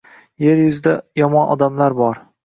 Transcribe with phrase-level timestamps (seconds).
[0.43, 2.19] Yer yuzida yomon odamlar bor.